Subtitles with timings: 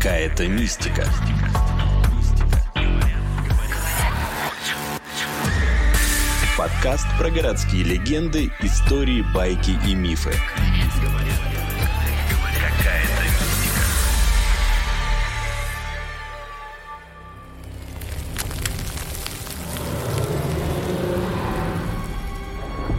[0.00, 1.04] Какая-то мистика.
[6.56, 10.30] Подкаст про городские легенды, истории, байки и мифы.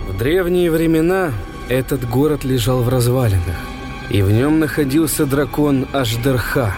[0.10, 1.32] В древние времена
[1.70, 3.56] этот город лежал в развалинах,
[4.10, 6.76] и в нем находился дракон Ашдерха.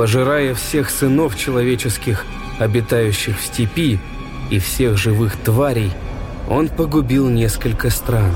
[0.00, 2.24] Пожирая всех сынов человеческих,
[2.58, 4.00] обитающих в степи,
[4.48, 5.92] и всех живых тварей,
[6.48, 8.34] он погубил несколько стран.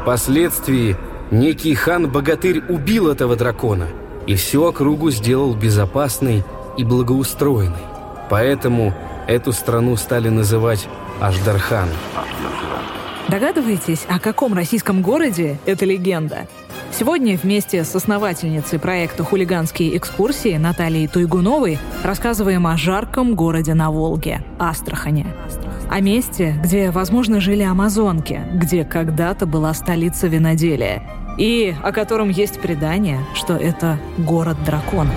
[0.00, 0.96] Впоследствии
[1.32, 3.88] некий хан-богатырь убил этого дракона
[4.28, 6.44] и всю округу сделал безопасной
[6.78, 7.82] и благоустроенной.
[8.30, 8.94] Поэтому
[9.26, 10.86] эту страну стали называть
[11.18, 11.88] Аждархан.
[13.26, 16.46] Догадываетесь, о каком российском городе эта легенда?
[16.92, 24.44] Сегодня вместе с основательницей проекта «Хулиганские экскурсии» Натальей Туйгуновой рассказываем о жарком городе на Волге–
[24.58, 25.26] Астрахане.
[25.88, 31.02] О месте, где, возможно, жили амазонки, где когда-то была столица виноделия,
[31.38, 35.08] и о котором есть предание, что это город-дракон.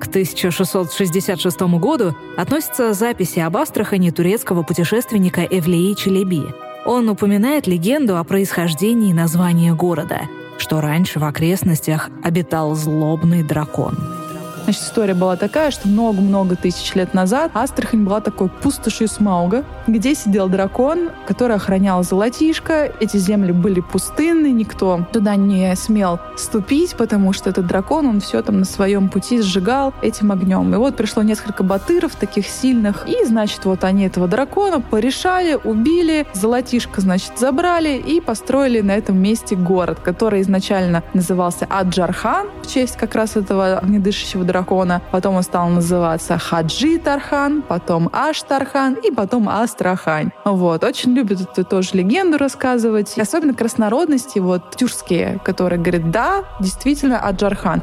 [0.00, 6.42] К 1666 году относятся записи об Астрахани турецкого путешественника Эвлеи Челеби.
[6.86, 10.22] Он упоминает легенду о происхождении названия города,
[10.56, 14.19] что раньше в окрестностях обитал злобный дракон.
[14.64, 20.14] Значит, история была такая, что много-много тысяч лет назад Астрахань была такой пустошью Смауга, где
[20.14, 22.92] сидел дракон, который охранял золотишко.
[23.00, 28.42] Эти земли были пустынны, никто туда не смел ступить, потому что этот дракон, он все
[28.42, 30.72] там на своем пути сжигал этим огнем.
[30.74, 36.26] И вот пришло несколько батыров таких сильных, и, значит, вот они этого дракона порешали, убили,
[36.32, 42.96] золотишко, значит, забрали и построили на этом месте город, который изначально назывался Аджархан, в честь
[42.96, 45.02] как раз этого огнедышащего дракона.
[45.10, 50.30] Потом он стал называться Хаджи Тархан, потом Аштархан и потом Астрахань.
[50.44, 50.84] Вот.
[50.84, 53.16] Очень любят эту тоже легенду рассказывать.
[53.16, 57.82] И особенно краснородности вот тюркские, которые говорят, да, действительно Аджархан.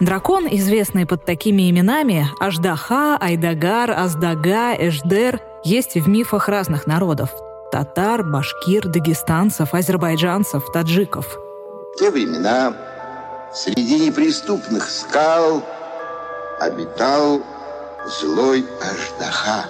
[0.00, 7.30] Дракон, известный под такими именами Аждаха, Айдагар, Аздага, Эждер, есть в мифах разных народов–
[7.72, 11.26] татар, башкир, дагестанцев, азербайджанцев, таджиков.
[11.26, 12.72] В те времена
[13.52, 15.62] Среди неприступных скал
[16.60, 17.40] обитал
[18.20, 19.64] злой Аждаха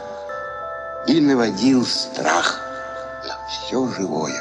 [1.06, 2.60] и наводил страх
[3.24, 4.34] на все живое.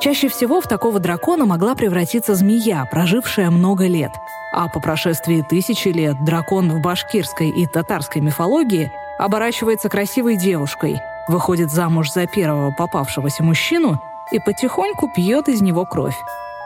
[0.00, 4.12] Чаще всего в такого дракона могла превратиться змея, прожившая много лет.
[4.52, 11.70] А по прошествии тысячи лет дракон в башкирской и татарской мифологии оборачивается красивой девушкой, выходит
[11.70, 14.00] замуж за первого попавшегося мужчину
[14.30, 16.16] и потихоньку пьет из него кровь.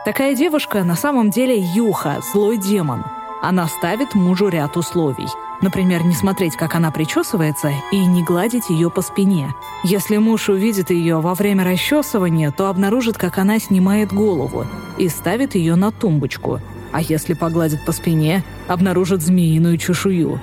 [0.03, 3.03] Такая девушка на самом деле Юха, злой демон.
[3.39, 5.27] Она ставит мужу ряд условий.
[5.61, 9.53] Например, не смотреть, как она причесывается, и не гладить ее по спине.
[9.83, 14.65] Если муж увидит ее во время расчесывания, то обнаружит, как она снимает голову
[14.97, 16.59] и ставит ее на тумбочку.
[16.91, 20.41] А если погладит по спине, обнаружит змеиную чешую.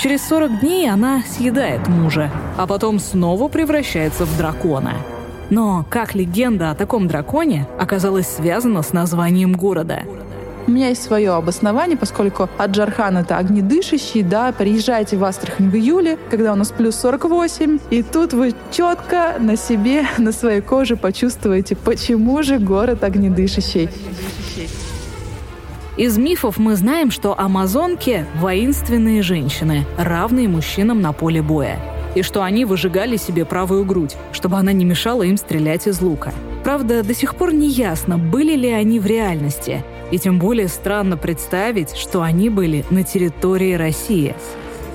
[0.00, 4.94] Через 40 дней она съедает мужа, а потом снова превращается в дракона–
[5.50, 10.02] но как легенда о таком драконе оказалась связана с названием города?
[10.66, 16.18] У меня есть свое обоснование, поскольку Аджархан— это огнедышащий, да, приезжайте в Астрахань в июле,
[16.30, 21.76] когда у нас плюс 48, и тут вы четко на себе, на своей коже почувствуете,
[21.76, 23.90] почему же город огнедышащий.
[25.98, 31.78] Из мифов мы знаем, что амазонки— воинственные женщины, равные мужчинам на поле боя
[32.14, 36.32] и что они выжигали себе правую грудь, чтобы она не мешала им стрелять из лука.
[36.62, 41.16] Правда, до сих пор не ясно, были ли они в реальности, и тем более странно
[41.16, 44.34] представить, что они были на территории России.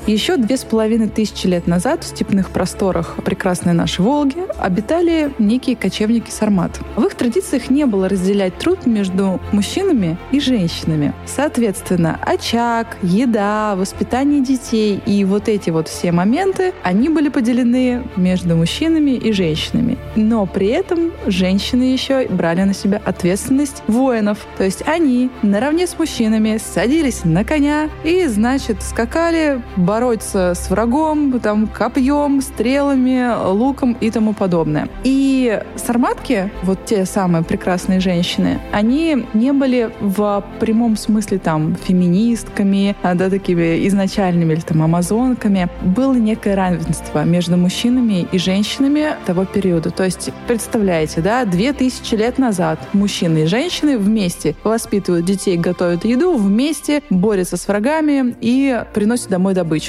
[0.10, 5.76] Еще две с половиной тысячи лет назад в степных просторах прекрасной нашей Волги обитали некие
[5.76, 6.80] кочевники сармат.
[6.96, 11.14] В их традициях не было разделять труд между мужчинами и женщинами.
[11.28, 18.56] Соответственно, очаг, еда, воспитание детей и вот эти вот все моменты, они были поделены между
[18.56, 20.00] мужчинами и женщинами.
[20.16, 24.40] Но при этом женщины еще брали на себя ответственность воинов.
[24.58, 29.62] То есть они наравне с мужчинами садились на коня и, значит, скакали,
[30.00, 34.88] бороться с врагом, там, копьем, стрелами, луком и тому подобное.
[35.04, 42.96] И сарматки, вот те самые прекрасные женщины, они не были в прямом смысле там феминистками,
[43.04, 45.68] а, да, такими изначальными или там амазонками.
[45.82, 49.92] Было некое равенство между мужчинами и женщинами того периода.
[49.92, 56.06] То есть, представляете, да, две тысячи лет назад мужчины и женщины вместе воспитывают детей, готовят
[56.06, 59.89] еду, вместе борются с врагами и приносят домой добычу.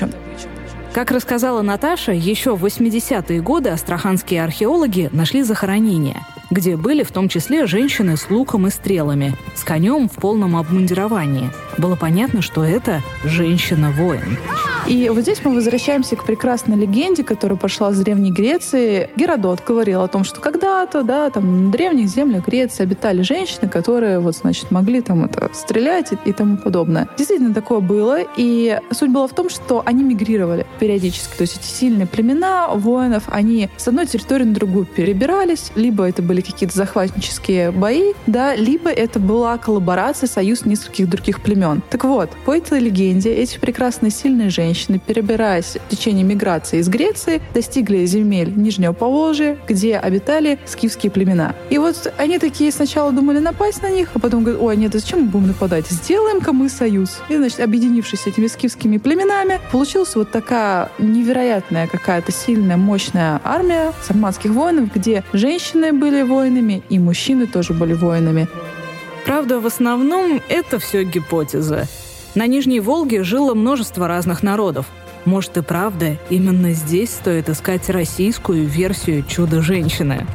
[0.93, 7.29] Как рассказала Наташа, еще в 80-е годы астраханские археологи нашли захоронения– где были в том
[7.29, 11.51] числе женщины с луком и стрелами, с конем в полном обмундировании.
[11.79, 14.37] Было понятно, что это женщина-воин.
[14.91, 19.09] И вот здесь мы возвращаемся к прекрасной легенде, которая пошла с Древней Греции.
[19.15, 24.19] Геродот говорил о том, что когда-то, да, там на древних землях Греции обитали женщины, которые,
[24.19, 27.09] вот, значит, могли там это стрелять и, и тому подобное.
[27.17, 28.19] Действительно, такое было.
[28.37, 31.37] И суть была в том, что они мигрировали периодически.
[31.37, 35.71] То есть эти сильные племена воинов, они с одной территории на другую перебирались.
[35.77, 41.81] Либо это были какие-то захватнические бои, да, либо это была коллаборация, союз нескольких других племен.
[41.91, 46.89] Так вот, по этой легенде эти прекрасные сильные женщины женщины, перебираясь в течение миграции из
[46.89, 51.55] Греции, достигли земель Нижнего Поволжья, где обитали скифские племена.
[51.69, 55.21] И вот они такие сначала думали напасть на них, а потом говорят, ой, нет, зачем
[55.21, 55.87] мы будем нападать?
[55.89, 57.19] Сделаем-ка мы союз.
[57.29, 63.93] И, значит, объединившись с этими скифскими племенами, получилась вот такая невероятная какая-то сильная, мощная армия
[64.03, 68.49] сарматских воинов, где женщины были воинами и мужчины тоже были воинами.
[69.27, 71.87] Правда, в основном это все гипотеза.
[72.35, 74.87] На Нижней Волге жило множество разных народов.
[75.25, 80.27] Может и правда, именно здесь стоит искать российскую версию «Чудо-женщины».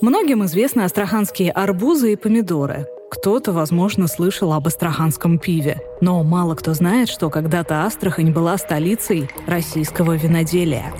[0.00, 2.86] Многим известны астраханские арбузы и помидоры.
[3.10, 5.80] Кто-то, возможно, слышал об астраханском пиве.
[6.00, 10.94] Но мало кто знает, что когда-то Астрахань была столицей российского виноделия.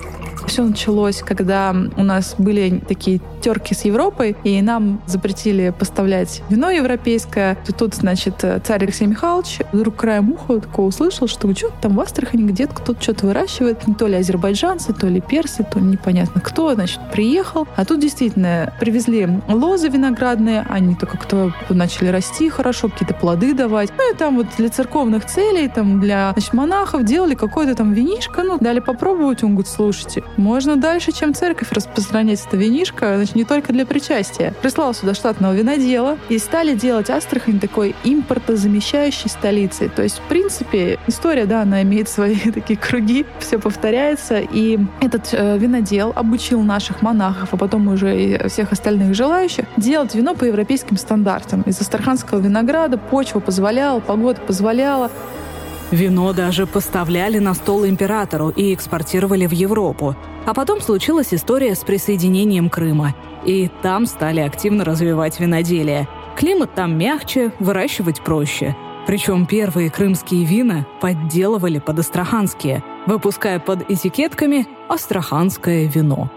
[0.51, 6.71] Все началось, когда у нас были такие терки с Европой, и нам запретили поставлять вино
[6.71, 7.57] европейское.
[7.69, 12.01] И тут, значит, царь Алексей Михайлович вдруг краем уха такого услышал, что что там в
[12.01, 13.79] Астрахани где-то кто-то что-то выращивает.
[13.97, 16.75] То ли азербайджанцы, то ли персы, то ли непонятно кто.
[16.75, 17.69] Значит, приехал.
[17.77, 23.93] А тут действительно привезли лозы виноградные, они только кто начали расти хорошо, какие-то плоды давать.
[23.97, 28.43] Ну и там вот для церковных целей, там для значит, монахов делали какое-то там винишко,
[28.43, 29.45] ну, дали попробовать.
[29.45, 34.55] Он говорит, слушайте, можно дальше, чем церковь распространять это винишко, значит, не только для причастия.
[34.63, 39.89] Прислал сюда штатного винодела и стали делать Астрахань такой импортозамещающей столицей.
[39.89, 44.41] То есть, в принципе, история, да, она имеет свои такие круги, все повторяется.
[44.41, 50.15] И этот э, винодел обучил наших монахов, а потом уже и всех остальных желающих делать
[50.15, 51.63] вино по европейским стандартам.
[51.63, 55.11] Из астраханского винограда почва позволяла, погода позволяла.
[55.91, 60.15] Вино даже поставляли на стол императору и экспортировали в Европу.
[60.47, 63.15] А потом случилась история с присоединением Крыма.
[63.45, 66.09] И там стали активно развивать виноделие.
[66.37, 68.77] Климат там мягче, выращивать проще.
[69.07, 76.31] Причем первые крымские вина подделывали под астраханские, выпуская под этикетками «астраханское вино».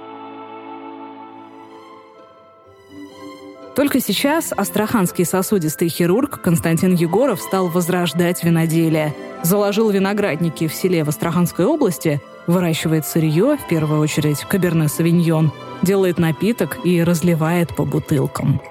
[3.76, 9.16] Только сейчас астраханский сосудистый хирург Константин Егоров стал возрождать виноделие.
[9.42, 16.86] Заложил виноградники в селе в Астраханской области, выращивает сырье, в первую очередь каберне-савиньон, делает напиток
[16.86, 18.62] и разливает по бутылкам.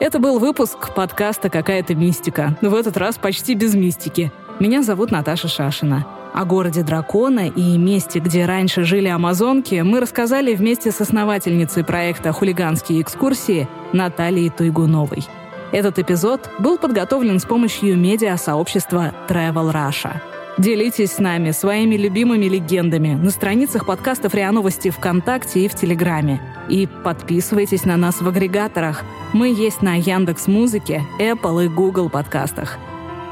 [0.00, 2.56] Это был выпуск подкаста «Какая-то мистика».
[2.62, 4.32] В этот раз почти без мистики.
[4.60, 6.06] Меня зовут Наташа Шашина.
[6.34, 12.30] О городе дракона и месте, где раньше жили амазонки, мы рассказали вместе с основательницей проекта
[12.32, 15.24] «Хулиганские экскурсии» Натальей Туйгуновой.
[15.72, 20.16] Этот эпизод был подготовлен с помощью медиа-сообщества Travel Russia.
[20.58, 26.38] Делитесь с нами своими любимыми легендами на страницах подкастов РИА Новости ВКонтакте и в Телеграме.
[26.68, 29.04] И подписывайтесь на нас в агрегаторах.
[29.32, 32.76] Мы есть на Яндекс Музыке, Apple и Google подкастах.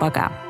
[0.01, 0.48] Пока.